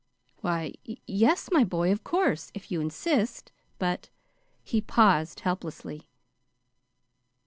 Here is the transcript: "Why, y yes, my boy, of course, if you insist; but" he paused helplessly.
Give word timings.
"Why, 0.37 0.73
y 0.87 0.97
yes, 1.05 1.49
my 1.51 1.63
boy, 1.63 1.91
of 1.91 2.03
course, 2.03 2.49
if 2.55 2.71
you 2.71 2.81
insist; 2.81 3.51
but" 3.77 4.09
he 4.63 4.81
paused 4.81 5.41
helplessly. 5.41 6.09